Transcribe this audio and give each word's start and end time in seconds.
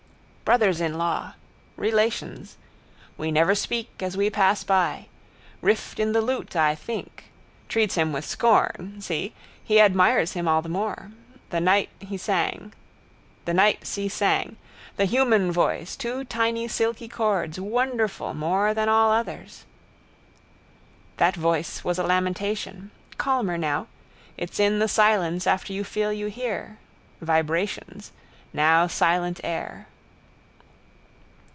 Brothers 0.51 0.81
in 0.81 0.97
law: 0.97 1.35
relations. 1.77 2.57
We 3.17 3.31
never 3.31 3.55
speak 3.55 3.87
as 4.03 4.17
we 4.17 4.29
pass 4.29 4.65
by. 4.65 5.07
Rift 5.61 5.97
in 5.97 6.11
the 6.11 6.19
lute 6.19 6.57
I 6.57 6.75
think. 6.75 7.31
Treats 7.69 7.95
him 7.95 8.11
with 8.11 8.25
scorn. 8.25 8.99
See. 8.99 9.33
He 9.63 9.79
admires 9.79 10.33
him 10.33 10.49
all 10.49 10.61
the 10.61 10.67
more. 10.67 11.13
The 11.51 11.61
night 11.61 11.87
Si 12.03 12.17
sang. 12.17 12.57
The 13.45 15.05
human 15.05 15.53
voice, 15.53 15.95
two 15.95 16.25
tiny 16.25 16.67
silky 16.67 17.07
chords, 17.07 17.57
wonderful, 17.57 18.33
more 18.33 18.73
than 18.73 18.89
all 18.89 19.09
others. 19.13 19.63
That 21.15 21.33
voice 21.37 21.85
was 21.85 21.97
a 21.97 22.03
lamentation. 22.03 22.91
Calmer 23.17 23.57
now. 23.57 23.87
It's 24.35 24.59
in 24.59 24.79
the 24.79 24.89
silence 24.89 25.47
after 25.47 25.71
you 25.71 25.85
feel 25.85 26.11
you 26.11 26.25
hear. 26.27 26.77
Vibrations. 27.21 28.11
Now 28.51 28.87
silent 28.87 29.39
air. 29.45 29.87